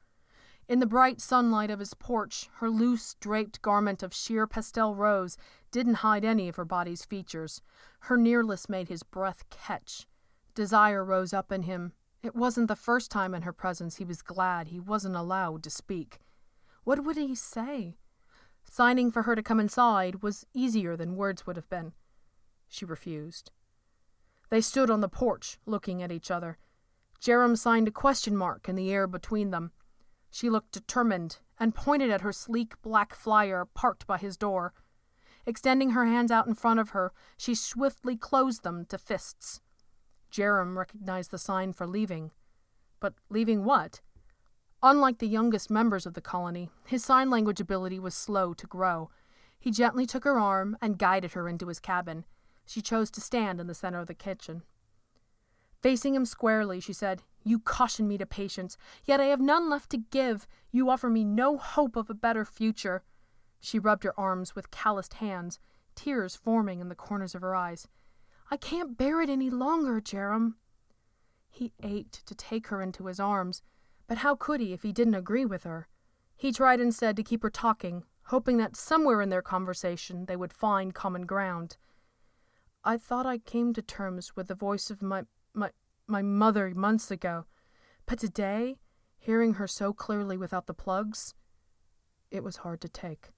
In 0.69 0.81
the 0.81 0.87
bright 0.87 1.21
sunlight 1.21 1.69
of 1.69 1.81
his 1.81 1.93
porch, 1.93 2.49
her 2.61 2.71
loose, 2.71 3.13
draped 3.21 3.61
garment 3.61 4.03
of 4.03 4.15
sheer 4.15 4.47
pastel 4.47 4.95
rose 4.95 5.37
didn't 5.71 5.97
hide 5.97 6.25
any 6.25 6.49
of 6.49 6.57
her 6.57 6.65
body's 6.65 7.05
features. 7.05 7.61
Her 8.01 8.17
nearness 8.17 8.71
made 8.71 8.89
his 8.89 9.03
breath 9.03 9.45
catch. 9.51 10.07
Desire 10.55 11.05
rose 11.05 11.35
up 11.35 11.53
in 11.53 11.65
him. 11.65 11.93
It 12.23 12.35
wasn't 12.35 12.69
the 12.69 12.75
first 12.75 13.11
time 13.11 13.35
in 13.35 13.43
her 13.43 13.53
presence 13.53 13.97
he 13.97 14.05
was 14.07 14.23
glad 14.23 14.69
he 14.69 14.81
wasn't 14.81 15.15
allowed 15.15 15.63
to 15.65 15.69
speak. 15.69 16.21
What 16.85 17.05
would 17.05 17.19
he 17.19 17.35
say? 17.35 17.99
Signing 18.71 19.11
for 19.11 19.23
her 19.23 19.35
to 19.35 19.43
come 19.43 19.61
inside 19.61 20.23
was 20.23 20.47
easier 20.53 20.97
than 20.97 21.17
words 21.17 21.47
would 21.47 21.57
have 21.57 21.69
been. 21.69 21.93
She 22.69 22.85
refused. 22.85 23.51
They 24.49 24.61
stood 24.61 24.91
on 24.91 25.01
the 25.01 25.09
porch, 25.09 25.59
looking 25.67 26.03
at 26.03 26.13
each 26.13 26.31
other. 26.31 26.59
Jerram 27.21 27.57
signed 27.57 27.89
a 27.89 27.93
question 27.93 28.37
mark 28.37 28.69
in 28.69 28.77
the 28.77 28.93
air 28.93 29.07
between 29.07 29.51
them. 29.51 29.73
She 30.31 30.51
looked 30.51 30.73
determined 30.73 31.39
and 31.59 31.75
pointed 31.75 32.11
at 32.11 32.21
her 32.23 32.33
sleek 32.33 32.81
black 32.83 33.15
flyer 33.15 33.65
parked 33.65 34.07
by 34.07 34.19
his 34.19 34.37
door. 34.37 34.75
Extending 35.47 35.91
her 35.91 36.07
hands 36.07 36.31
out 36.31 36.47
in 36.47 36.55
front 36.55 36.81
of 36.81 36.91
her, 36.91 37.13
she 37.37 37.55
swiftly 37.55 38.17
closed 38.17 38.63
them 38.63 38.85
to 38.87 38.99
fists. 38.99 39.61
Jerram 40.31 40.77
recognized 40.77 41.31
the 41.31 41.39
sign 41.39 41.73
for 41.73 41.87
leaving. 41.87 42.33
But 42.99 43.15
leaving 43.29 43.65
what? 43.65 44.01
Unlike 44.87 45.17
the 45.17 45.27
youngest 45.27 45.71
members 45.71 46.05
of 46.05 46.13
the 46.13 46.21
colony, 46.21 46.69
his 46.87 47.03
sign 47.03 47.31
language 47.31 47.59
ability 47.59 47.99
was 47.99 48.15
slow 48.15 48.53
to 48.53 48.67
grow. 48.67 49.09
He 49.59 49.71
gently 49.71 50.05
took 50.05 50.25
her 50.25 50.39
arm 50.39 50.77
and 50.83 50.99
guided 50.99 51.33
her 51.33 51.49
into 51.49 51.69
his 51.69 51.81
cabin. 51.81 52.27
She 52.67 52.83
chose 52.83 53.11
to 53.13 53.23
stand 53.23 53.63
in 53.63 53.67
the 53.67 53.73
center 53.73 53.99
of 53.99 54.09
the 54.09 54.13
kitchen. 54.15 54.63
Facing 55.81 56.15
him 56.15 56.27
squarely, 56.27 56.81
she 56.81 56.93
said, 56.93 57.23
You 57.45 57.61
caution 57.61 58.07
me 58.07 58.19
to 58.19 58.27
patience, 58.27 58.77
yet 59.07 59.23
I 59.23 59.25
have 59.25 59.41
none 59.41 59.71
left 59.71 59.89
to 59.93 59.97
give. 59.97 60.47
You 60.71 60.91
offer 60.91 61.09
me 61.09 61.25
no 61.25 61.57
hope 61.57 61.97
of 61.97 62.11
a 62.11 62.15
better 62.15 62.45
future. 62.45 63.05
She 63.61 63.79
rubbed 63.79 64.05
her 64.05 64.21
arms 64.21 64.55
with 64.55 64.71
calloused 64.71 65.15
hands, 65.15 65.59
tears 65.95 66.37
forming 66.37 66.81
in 66.81 66.91
the 66.91 66.95
corners 66.95 67.35
of 67.35 67.41
her 67.41 67.55
eyes. 67.55 67.89
I 68.51 68.59
can't 68.59 68.99
bear 68.99 69.23
it 69.23 69.31
any 69.31 69.49
longer, 69.49 70.03
Jerram. 70.03 70.57
He 71.51 71.73
ached 71.83 72.27
to 72.27 72.35
take 72.35 72.67
her 72.67 72.83
into 72.83 73.07
his 73.07 73.19
arms, 73.19 73.63
but 74.07 74.19
how 74.19 74.35
could 74.35 74.61
he 74.61 74.73
if 74.73 74.83
he 74.83 74.93
didn't 74.93 75.15
agree 75.15 75.45
with 75.45 75.65
her? 75.65 75.89
He 76.37 76.53
tried 76.53 76.81
instead 76.81 77.17
to 77.17 77.23
keep 77.23 77.43
her 77.43 77.51
talking, 77.51 78.05
hoping 78.25 78.57
that 78.59 78.77
somewhere 78.77 79.23
in 79.23 79.29
their 79.29 79.43
conversation 79.43 80.27
they 80.27 80.37
would 80.37 80.53
find 80.53 80.95
common 80.95 81.27
ground. 81.27 81.77
I 82.85 82.99
thought 82.99 83.27
I 83.27 83.39
came 83.39 83.73
to 83.75 83.83
terms 83.83 84.37
with 84.37 84.49
the 84.49 84.55
voice 84.55 84.91
of 84.91 85.03
my 85.03 85.25
my 85.55 85.71
my 86.07 86.21
mother 86.21 86.71
months 86.75 87.11
ago, 87.11 87.47
but 88.07 88.19
today, 88.19 88.77
hearing 89.19 89.55
her 89.55 89.67
so 89.67 89.95
clearly 89.95 90.37
without 90.37 90.67
the 90.67 90.75
plugs, 90.75 91.35
it 92.31 92.45
was 92.45 92.59
hard 92.59 92.81
to 92.83 92.89
take. 92.89 93.31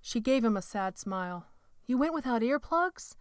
She 0.00 0.20
gave 0.20 0.44
him 0.44 0.56
a 0.56 0.62
sad 0.62 0.98
smile. 0.98 1.46
You 1.86 1.98
went 1.98 2.14
without 2.14 2.42
earplugs? 2.42 3.14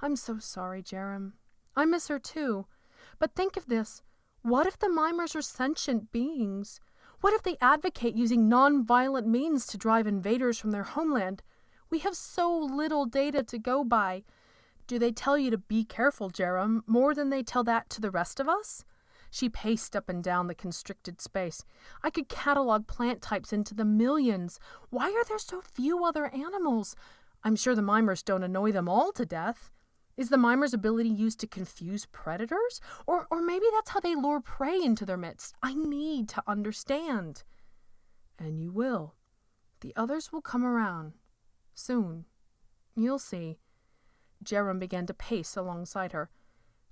I'm 0.00 0.14
so 0.14 0.38
sorry, 0.38 0.82
Jerram. 0.82 1.32
I 1.74 1.84
miss 1.84 2.08
her 2.08 2.20
too. 2.20 2.66
But 3.18 3.34
think 3.34 3.56
of 3.56 3.66
this. 3.66 4.02
What 4.42 4.66
if 4.66 4.76
the 4.76 4.88
mimers 4.88 5.36
are 5.36 5.42
sentient 5.42 6.10
beings? 6.10 6.80
What 7.20 7.32
if 7.32 7.44
they 7.44 7.56
advocate 7.60 8.16
using 8.16 8.48
non-violent 8.48 9.28
means 9.28 9.66
to 9.68 9.78
drive 9.78 10.08
invaders 10.08 10.58
from 10.58 10.72
their 10.72 10.82
homeland? 10.82 11.44
We 11.90 12.00
have 12.00 12.16
so 12.16 12.52
little 12.58 13.06
data 13.06 13.44
to 13.44 13.58
go 13.58 13.84
by. 13.84 14.24
Do 14.88 14.98
they 14.98 15.12
tell 15.12 15.38
you 15.38 15.52
to 15.52 15.58
be 15.58 15.84
careful, 15.84 16.28
Jerram, 16.28 16.82
more 16.88 17.14
than 17.14 17.30
they 17.30 17.44
tell 17.44 17.62
that 17.64 17.88
to 17.90 18.00
the 18.00 18.10
rest 18.10 18.40
of 18.40 18.48
us? 18.48 18.84
She 19.30 19.48
paced 19.48 19.94
up 19.94 20.08
and 20.08 20.24
down 20.24 20.48
the 20.48 20.56
constricted 20.56 21.20
space. 21.20 21.64
I 22.02 22.10
could 22.10 22.28
catalog 22.28 22.88
plant 22.88 23.22
types 23.22 23.52
into 23.52 23.74
the 23.74 23.84
millions. 23.84 24.58
Why 24.90 25.12
are 25.12 25.24
there 25.24 25.38
so 25.38 25.60
few 25.60 26.04
other 26.04 26.26
animals? 26.34 26.96
I'm 27.44 27.54
sure 27.54 27.76
the 27.76 27.80
mimers 27.80 28.24
don't 28.24 28.42
annoy 28.42 28.72
them 28.72 28.88
all 28.88 29.12
to 29.12 29.24
death. 29.24 29.70
Is 30.16 30.28
the 30.28 30.36
mimer's 30.36 30.74
ability 30.74 31.08
used 31.08 31.40
to 31.40 31.46
confuse 31.46 32.06
predators? 32.06 32.80
Or, 33.06 33.26
or 33.30 33.40
maybe 33.40 33.64
that's 33.72 33.90
how 33.90 34.00
they 34.00 34.14
lure 34.14 34.40
prey 34.40 34.80
into 34.82 35.06
their 35.06 35.16
midst. 35.16 35.54
I 35.62 35.74
need 35.74 36.28
to 36.30 36.42
understand. 36.46 37.44
And 38.38 38.60
you 38.60 38.72
will. 38.72 39.14
The 39.80 39.92
others 39.96 40.32
will 40.32 40.42
come 40.42 40.64
around. 40.64 41.14
Soon. 41.74 42.26
You'll 42.94 43.18
see. 43.18 43.58
Jerram 44.44 44.78
began 44.78 45.06
to 45.06 45.14
pace 45.14 45.56
alongside 45.56 46.12
her. 46.12 46.30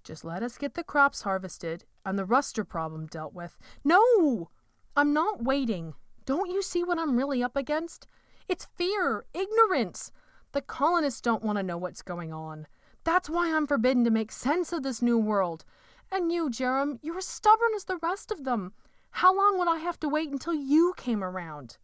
Just 0.02 0.24
let 0.24 0.42
us 0.42 0.56
get 0.56 0.74
the 0.74 0.82
crops 0.82 1.22
harvested 1.22 1.84
and 2.06 2.18
the 2.18 2.24
ruster 2.24 2.66
problem 2.66 3.06
dealt 3.06 3.34
with. 3.34 3.58
No! 3.84 4.50
I'm 4.96 5.12
not 5.12 5.44
waiting. 5.44 5.94
Don't 6.24 6.50
you 6.50 6.62
see 6.62 6.82
what 6.82 6.98
I'm 6.98 7.16
really 7.16 7.42
up 7.42 7.56
against? 7.56 8.06
It's 8.48 8.68
fear, 8.76 9.24
ignorance. 9.34 10.10
The 10.52 10.62
colonists 10.62 11.20
don't 11.20 11.44
want 11.44 11.58
to 11.58 11.62
know 11.62 11.78
what's 11.78 12.02
going 12.02 12.32
on. 12.32 12.66
That's 13.10 13.28
why 13.28 13.52
I'm 13.52 13.66
forbidden 13.66 14.04
to 14.04 14.10
make 14.12 14.30
sense 14.30 14.72
of 14.72 14.84
this 14.84 15.02
new 15.02 15.18
world. 15.18 15.64
And 16.12 16.30
you, 16.30 16.48
Jerram, 16.48 17.00
you're 17.02 17.18
as 17.18 17.26
stubborn 17.26 17.72
as 17.74 17.86
the 17.86 17.98
rest 18.00 18.30
of 18.30 18.44
them. 18.44 18.72
How 19.10 19.36
long 19.36 19.58
would 19.58 19.66
I 19.66 19.78
have 19.78 19.98
to 20.00 20.08
wait 20.08 20.30
until 20.30 20.54
you 20.54 20.94
came 20.96 21.24
around? 21.24 21.78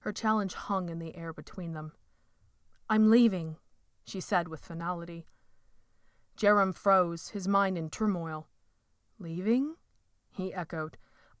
Her 0.00 0.10
challenge 0.10 0.54
hung 0.54 0.88
in 0.88 0.98
the 0.98 1.14
air 1.14 1.32
between 1.32 1.74
them. 1.74 1.92
I'm 2.90 3.08
leaving, 3.08 3.58
she 4.04 4.20
said 4.20 4.48
with 4.48 4.64
finality. 4.64 5.28
Jerram 6.36 6.74
froze, 6.74 7.28
his 7.28 7.46
mind 7.46 7.78
in 7.78 7.88
turmoil. 7.88 8.48
Leaving? 9.20 9.76
he 10.32 10.52
echoed, 10.52 10.98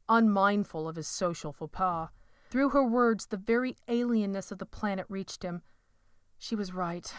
unmindful 0.08 0.88
of 0.88 0.94
his 0.94 1.08
social 1.08 1.52
faux 1.52 1.76
pas. 1.76 2.10
Through 2.50 2.68
her 2.68 2.86
words, 2.86 3.26
the 3.26 3.36
very 3.36 3.76
alienness 3.88 4.52
of 4.52 4.58
the 4.58 4.64
planet 4.64 5.06
reached 5.08 5.42
him. 5.42 5.62
She 6.38 6.54
was 6.54 6.72
right. 6.72 7.12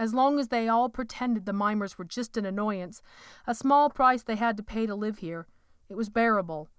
As 0.00 0.14
long 0.14 0.40
as 0.40 0.48
they 0.48 0.66
all 0.66 0.88
pretended 0.88 1.44
the 1.44 1.52
mimers 1.52 1.98
were 1.98 2.06
just 2.06 2.38
an 2.38 2.46
annoyance, 2.46 3.02
a 3.46 3.54
small 3.54 3.90
price 3.90 4.22
they 4.22 4.36
had 4.36 4.56
to 4.56 4.62
pay 4.62 4.86
to 4.86 4.94
live 4.94 5.18
here, 5.18 5.46
it 5.90 5.94
was 5.94 6.08
bearable. 6.08 6.70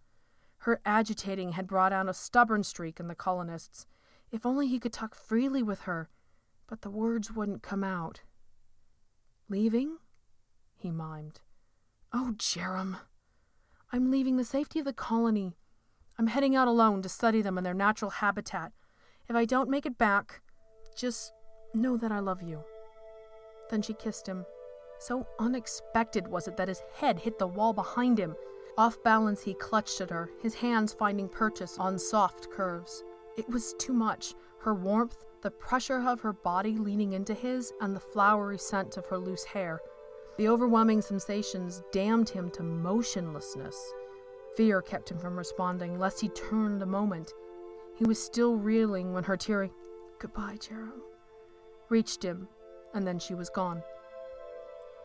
Her 0.62 0.82
agitating 0.88 1.51
had 1.51 1.68
brought 1.68 1.94
out 1.94 2.10
a 2.10 2.16
stubborn 2.16 2.63
streak 2.63 3.00
in 3.00 3.08
the 3.08 3.13
colonists. 3.13 3.86
If 4.32 4.44
only 4.44 4.68
he 4.68 4.80
could 4.80 4.92
talk 4.92 5.13
freely 5.13 5.62
with 5.62 5.82
her, 5.82 6.10
but 6.66 6.82
the 6.82 6.90
words 6.90 7.32
wouldn't 7.32 7.62
come 7.62 7.84
out. 7.84 8.22
Leaving? 9.48 9.98
he 10.75 10.90
mimed. 10.90 11.42
Oh, 12.12 12.34
Jerram. 12.40 13.01
I'm 13.94 14.10
leaving 14.10 14.38
the 14.38 14.44
safety 14.44 14.80
of 14.80 14.86
the 14.86 14.94
colony. 14.94 15.56
I'm 16.18 16.28
heading 16.28 16.56
out 16.56 16.68
alone 16.68 17.04
to 17.04 17.10
study 17.10 17.44
them 17.44 17.60
in 17.60 17.63
their 17.63 17.75
natural 17.75 18.10
habitat. 18.10 18.72
If 19.30 19.36
I 19.36 19.46
don't 19.46 19.70
make 19.70 19.86
it 19.86 20.00
back, 20.00 20.42
just 20.96 21.34
know 21.75 21.98
that 21.98 22.12
I 22.12 22.18
love 22.18 22.42
you. 22.42 22.63
Then 23.72 23.82
she 23.82 23.94
kissed 23.94 24.28
him. 24.28 24.46
So 25.00 25.25
unexpected 25.40 26.28
was 26.28 26.48
it 26.48 26.58
that 26.58 26.68
his 26.68 26.84
head 26.94 27.18
hit 27.18 27.40
the 27.40 27.48
wall 27.48 27.74
behind 27.74 28.20
him. 28.20 28.36
Off 28.78 29.01
balance, 29.04 29.42
he 29.42 29.54
clutched 29.56 30.00
at 30.01 30.12
her, 30.12 30.30
his 30.42 30.54
hands 30.54 30.94
finding 30.94 31.28
purchase 31.28 31.80
on 31.80 31.98
soft 31.98 32.51
curves. 32.51 33.04
It 33.38 33.50
was 33.50 33.74
too 33.80 33.94
much. 33.94 34.36
Her 34.60 34.75
warmth, 34.75 35.25
the 35.42 35.50
pressure 35.51 36.08
of 36.08 36.22
her 36.22 36.34
body 36.34 36.78
leaning 36.78 37.13
into 37.13 37.34
his, 37.34 37.74
and 37.82 37.96
the 37.96 38.00
flowery 38.00 38.60
scent 38.60 38.98
of 38.98 39.08
her 39.08 39.18
loose 39.18 39.44
hair. 39.44 39.82
The 40.38 40.48
overwhelming 40.48 41.01
sensations 41.01 41.82
damned 41.92 42.30
him 42.30 42.51
to 42.51 42.63
motionlessness. 42.63 43.75
Fear 44.56 44.82
kept 44.84 45.10
him 45.10 45.18
from 45.18 45.38
responding, 45.38 45.98
lest 45.98 46.22
he 46.22 46.30
turned 46.30 46.82
a 46.84 46.86
moment. 46.86 47.34
He 47.96 48.06
was 48.06 48.22
still 48.22 48.56
reeling 48.56 49.13
when 49.13 49.24
her 49.24 49.38
teary, 49.38 49.72
Goodbye, 50.20 50.58
Jerram, 50.60 51.01
reached 51.90 52.24
him 52.24 52.48
and 52.93 53.05
then 53.05 53.19
she 53.19 53.33
was 53.33 53.50
gone. 53.50 53.83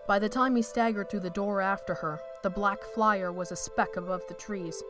By 0.06 0.18
the 0.18 0.28
time 0.28 0.54
he 0.54 0.62
staggered 0.62 1.10
through 1.10 1.20
the 1.20 1.30
door 1.30 1.60
after 1.60 1.94
her, 1.94 2.20
the 2.42 2.50
black 2.50 2.82
flyer 2.94 3.32
was 3.32 3.50
a 3.50 3.56
speck 3.56 3.96
above 3.96 4.22
the 4.28 4.34
trees. 4.34 4.82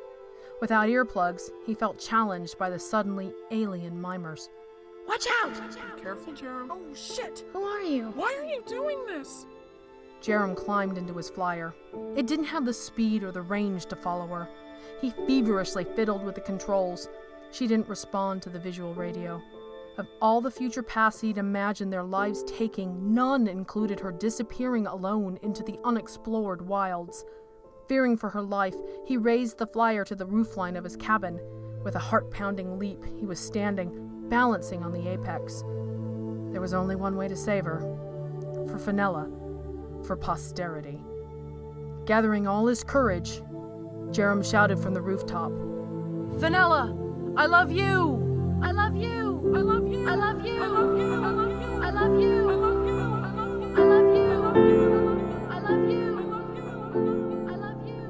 Without 0.61 0.89
earplugs, 0.89 1.51
he 1.67 1.75
felt 1.75 1.99
challenged 1.99 2.59
by 2.59 2.71
the 2.71 2.79
suddenly 2.79 3.33
alien 3.51 4.01
mimers. 4.01 4.49
Watch 5.09 5.27
out! 5.43 5.55
Be 5.55 6.03
careful, 6.03 6.33
Jerram. 6.33 6.69
Oh, 6.71 6.95
shit! 6.95 7.45
Who 7.53 7.63
are 7.63 7.83
you? 7.83 8.13
Why 8.15 8.35
are 8.35 8.45
you 8.45 8.63
doing 8.67 9.07
this? 9.07 9.47
Jerram 10.21 10.57
climbed 10.57 10.99
into 10.99 11.15
his 11.15 11.31
flyer. 11.31 11.75
It 12.17 12.27
didn't 12.27 12.47
have 12.47 12.65
the 12.67 12.73
speed 12.73 13.23
or 13.23 13.33
the 13.33 13.43
range 13.43 13.87
to 13.87 13.97
follow 13.97 14.27
her. 14.27 14.49
He 15.01 15.11
feverishly 15.27 15.85
fiddled 15.85 16.25
with 16.25 16.35
the 16.35 16.41
controls. 16.41 17.09
She 17.53 17.67
didn't 17.67 17.89
respond 17.89 18.43
to 18.43 18.51
the 18.51 18.59
visual 18.59 18.95
radio. 18.95 19.41
Of 19.99 20.09
all 20.21 20.43
the 20.43 20.51
future 20.51 20.83
paths 20.83 21.23
he'd 21.23 21.39
imagined 21.39 21.91
their 21.91 22.03
lives 22.03 22.45
taking, 22.45 23.15
none 23.15 23.47
included 23.47 23.99
her 24.01 24.13
disappearing 24.13 24.87
alone 24.87 25.39
into 25.43 25.63
the 25.63 25.79
unexplored 25.85 26.61
wilds. 26.61 27.25
Fearing 27.89 28.17
for 28.17 28.29
her 28.29 28.43
life, 28.43 28.75
he 29.07 29.17
raised 29.17 29.57
the 29.57 29.67
flyer 29.67 30.05
to 30.05 30.15
the 30.15 30.27
roofline 30.27 30.77
of 30.77 30.85
his 30.85 30.97
cabin. 30.97 31.41
With 31.83 31.95
a 31.95 32.01
heart 32.01 32.31
pounding 32.31 32.79
leap, 32.79 33.05
he 33.19 33.25
was 33.25 33.39
standing, 33.39 34.29
balancing 34.29 34.83
on 34.83 34.93
the 34.93 35.09
apex. 35.09 35.63
There 36.53 36.61
was 36.61 36.75
only 36.75 36.97
one 36.97 37.17
way 37.17 37.29
to 37.29 37.37
save 37.37 37.65
her 37.65 37.81
for 38.67 38.79
Fenella, 38.79 39.31
for 40.05 40.17
posterity. 40.17 41.01
Gathering 42.05 42.47
all 42.47 42.67
his 42.67 42.85
courage, 42.85 43.41
Jerram 44.11 44.45
shouted 44.49 44.79
from 44.79 44.95
the 44.95 45.01
rooftop 45.01 45.53
Fenella, 46.39 46.95
I 47.37 47.47
love 47.47 47.73
you! 47.73 48.16
I 48.63 48.71
love 48.73 48.97
you! 48.97 49.53
I 49.55 49.61
love 49.61 49.87
you. 49.89 50.09
I 50.09 50.15
love 50.15 50.45
you! 50.47 50.63
I 50.63 50.67
love 50.67 50.99
you. 50.99 51.13
I 51.13 51.91
love 51.91 52.19
you. 52.19 52.49
I 52.49 52.55
love 52.55 52.87
you! 52.87 53.07
I 53.77 53.85
love 53.85 54.15
you. 54.15 54.27
I 54.31 54.39
love 54.39 54.61
you. 54.67 54.87
I 55.51 55.59
love 55.59 55.89
you! 55.89 56.17
I 57.49 57.57
love 57.57 57.87
you. 57.87 58.03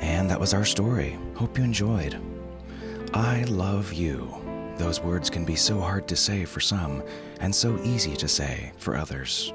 And 0.00 0.30
that 0.30 0.40
was 0.40 0.52
our 0.54 0.64
story. 0.64 1.18
Hope 1.34 1.56
you 1.58 1.64
enjoyed. 1.64 2.16
I 3.14 3.44
love 3.44 3.92
you. 3.92 4.47
Those 4.78 5.00
words 5.00 5.28
can 5.28 5.44
be 5.44 5.56
so 5.56 5.80
hard 5.80 6.06
to 6.08 6.16
say 6.16 6.44
for 6.44 6.60
some, 6.60 7.02
and 7.40 7.52
so 7.54 7.78
easy 7.82 8.16
to 8.16 8.28
say 8.28 8.72
for 8.78 8.96
others. 8.96 9.52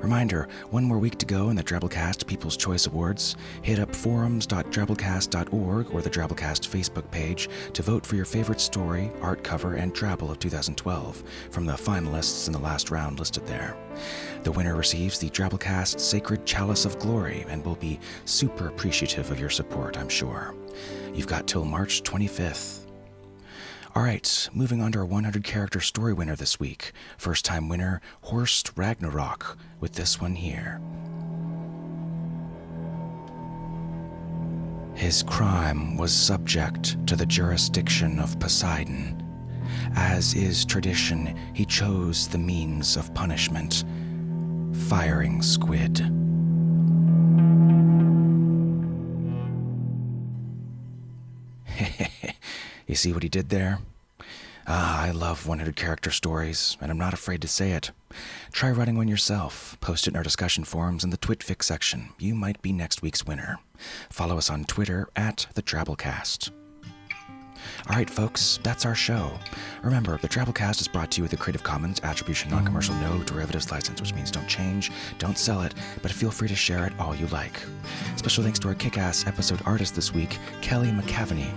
Reminder 0.00 0.48
one 0.70 0.84
more 0.84 0.98
week 0.98 1.18
to 1.18 1.26
go 1.26 1.50
in 1.50 1.56
the 1.56 1.62
Drabblecast 1.62 2.26
People's 2.26 2.56
Choice 2.56 2.86
Awards. 2.86 3.36
Hit 3.60 3.78
up 3.78 3.94
forums.drabblecast.org 3.94 5.90
or 5.92 6.00
the 6.00 6.08
Drabblecast 6.08 6.66
Facebook 6.66 7.10
page 7.10 7.50
to 7.74 7.82
vote 7.82 8.06
for 8.06 8.16
your 8.16 8.24
favorite 8.24 8.62
story, 8.62 9.12
art 9.20 9.44
cover, 9.44 9.74
and 9.74 9.94
Drabble 9.94 10.30
of 10.30 10.38
2012 10.38 11.22
from 11.50 11.66
the 11.66 11.74
finalists 11.74 12.46
in 12.46 12.54
the 12.54 12.58
last 12.58 12.90
round 12.90 13.18
listed 13.18 13.46
there. 13.46 13.76
The 14.42 14.52
winner 14.52 14.74
receives 14.74 15.18
the 15.18 15.28
Drabblecast 15.28 16.00
Sacred 16.00 16.46
Chalice 16.46 16.86
of 16.86 16.98
Glory 16.98 17.44
and 17.50 17.62
will 17.62 17.76
be 17.76 18.00
super 18.24 18.68
appreciative 18.68 19.30
of 19.30 19.38
your 19.38 19.50
support, 19.50 19.98
I'm 19.98 20.08
sure. 20.08 20.54
You've 21.12 21.26
got 21.26 21.46
till 21.46 21.66
March 21.66 22.02
25th. 22.02 22.89
All 23.92 24.04
right, 24.04 24.48
moving 24.52 24.80
on 24.80 24.92
to 24.92 25.00
our 25.00 25.04
100 25.04 25.42
character 25.42 25.80
story 25.80 26.12
winner 26.12 26.36
this 26.36 26.60
week. 26.60 26.92
First 27.18 27.44
time 27.44 27.68
winner, 27.68 28.00
Horst 28.22 28.70
Ragnarok, 28.76 29.58
with 29.80 29.94
this 29.94 30.20
one 30.20 30.36
here. 30.36 30.80
His 34.94 35.24
crime 35.24 35.96
was 35.96 36.12
subject 36.12 37.04
to 37.08 37.16
the 37.16 37.26
jurisdiction 37.26 38.20
of 38.20 38.38
Poseidon. 38.38 39.26
As 39.96 40.34
is 40.34 40.64
tradition, 40.64 41.36
he 41.52 41.64
chose 41.64 42.28
the 42.28 42.38
means 42.38 42.96
of 42.96 43.12
punishment 43.12 43.84
firing 44.88 45.42
squid. 45.42 46.19
You 52.90 52.96
see 52.96 53.12
what 53.12 53.22
he 53.22 53.28
did 53.28 53.50
there? 53.50 53.78
Ah, 54.66 55.04
I 55.04 55.12
love 55.12 55.46
100 55.46 55.76
character 55.76 56.10
stories, 56.10 56.76
and 56.80 56.90
I'm 56.90 56.98
not 56.98 57.14
afraid 57.14 57.40
to 57.42 57.46
say 57.46 57.70
it. 57.70 57.92
Try 58.50 58.72
writing 58.72 58.96
one 58.96 59.06
yourself. 59.06 59.76
Post 59.80 60.08
it 60.08 60.10
in 60.10 60.16
our 60.16 60.24
discussion 60.24 60.64
forums 60.64 61.04
in 61.04 61.10
the 61.10 61.16
Twitfics 61.16 61.66
section. 61.66 62.08
You 62.18 62.34
might 62.34 62.60
be 62.62 62.72
next 62.72 63.00
week's 63.00 63.24
winner. 63.24 63.60
Follow 64.10 64.38
us 64.38 64.50
on 64.50 64.64
Twitter 64.64 65.08
at 65.14 65.46
the 65.54 65.62
Drabblecast. 65.62 66.50
All 67.88 67.96
right, 67.96 68.10
folks, 68.10 68.58
that's 68.62 68.84
our 68.84 68.94
show. 68.94 69.38
Remember, 69.82 70.18
the 70.18 70.28
Drabblecast 70.28 70.80
is 70.80 70.88
brought 70.88 71.10
to 71.12 71.18
you 71.18 71.22
with 71.22 71.32
a 71.32 71.36
Creative 71.36 71.62
Commons 71.62 72.00
Attribution 72.02 72.50
Non 72.50 72.64
Commercial 72.64 72.94
No 72.96 73.22
Derivatives 73.22 73.70
license, 73.70 74.00
which 74.00 74.14
means 74.14 74.30
don't 74.30 74.48
change, 74.48 74.90
don't 75.18 75.38
sell 75.38 75.62
it, 75.62 75.74
but 76.02 76.10
feel 76.10 76.30
free 76.30 76.48
to 76.48 76.56
share 76.56 76.86
it 76.86 76.92
all 76.98 77.14
you 77.14 77.26
like. 77.28 77.60
Special 78.16 78.42
thanks 78.42 78.58
to 78.60 78.68
our 78.68 78.74
kick 78.74 78.98
ass 78.98 79.26
episode 79.26 79.60
artist 79.64 79.94
this 79.94 80.12
week, 80.12 80.38
Kelly 80.60 80.88
McCavaney. 80.88 81.50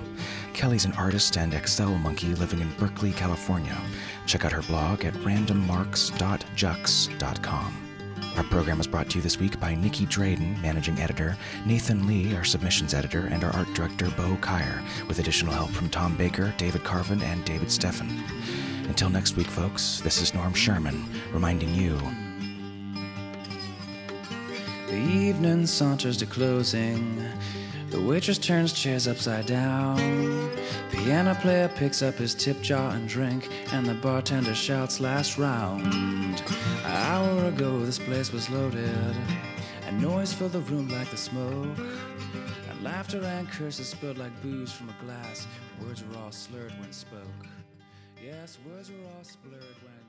Kelly's 0.54 0.86
an 0.86 0.94
artist 0.94 1.38
and 1.38 1.54
Excel 1.54 1.98
monkey 1.98 2.34
living 2.36 2.60
in 2.60 2.72
Berkeley, 2.78 3.12
California. 3.12 3.78
Check 4.26 4.46
out 4.46 4.52
her 4.52 4.62
blog 4.64 5.06
at 5.06 5.14
randommarks.jux.com. 5.16 7.84
Our 8.36 8.44
program 8.46 8.80
was 8.80 8.88
brought 8.88 9.12
to 9.12 9.18
you 9.18 9.22
this 9.22 9.40
week 9.40 9.60
by 9.60 9.76
Nicky 9.76 10.08
Drayden, 10.08 10.60
managing 10.60 11.00
editor, 11.00 11.38
Nathan 11.66 12.08
Lee, 12.08 12.36
our 12.36 12.44
submissions 12.44 12.96
editor, 12.96 13.28
and 13.28 13.44
our 13.44 13.56
art 13.56 13.72
director, 13.76 14.10
Bo 14.18 14.38
Kaier, 14.42 14.82
with 15.08 15.20
additional 15.20 15.54
help 15.54 15.70
from 15.70 15.88
Tom 15.90 16.18
Baker, 16.18 16.52
David 16.58 16.84
Carvin, 16.84 17.22
and 17.22 17.46
David 17.46 17.68
Steffen. 17.68 18.24
Until 18.88 19.12
next 19.12 19.36
week, 19.36 19.48
folks, 19.48 20.02
this 20.02 20.20
is 20.20 20.34
Norm 20.34 20.54
Sherman, 20.54 21.06
reminding 21.32 21.76
you 21.76 22.00
The 24.88 24.96
evening 24.96 25.68
saunters 25.68 26.18
to 26.18 26.26
closing. 26.26 27.24
The 27.94 28.02
waitress 28.02 28.40
turns 28.40 28.74
chairs 28.74 29.08
upside 29.08 29.46
down. 29.46 30.50
Piano 30.90 31.36
player 31.36 31.68
picks 31.68 32.02
up 32.02 32.16
his 32.16 32.34
tip 32.34 32.60
jar 32.60 32.90
and 32.96 33.08
drink, 33.08 33.50
and 33.72 33.86
the 33.86 33.94
bartender 33.94 34.56
shouts 34.56 35.00
last 35.00 35.38
round. 35.38 35.94
An 35.94 36.42
hour 36.86 37.46
ago, 37.46 37.86
this 37.86 38.00
place 38.00 38.34
was 38.34 38.50
loaded, 38.50 39.16
and 39.86 40.02
noise 40.02 40.34
filled 40.34 40.54
the 40.54 40.62
room 40.62 40.90
like 40.90 41.12
the 41.12 41.18
smoke. 41.18 41.78
And 42.72 42.84
laughter 42.84 43.24
and 43.24 43.48
curses 43.48 43.90
spilled 43.90 44.18
like 44.18 44.42
booze 44.42 44.72
from 44.72 44.90
a 44.90 45.06
glass. 45.06 45.46
Words 45.80 46.04
were 46.04 46.18
all 46.18 46.32
slurred 46.32 46.74
when 46.80 46.92
spoke. 46.92 47.22
Yes, 48.26 48.58
words 48.68 48.90
were 48.90 49.06
all 49.16 49.24
slurred 49.24 49.78
when. 49.84 50.03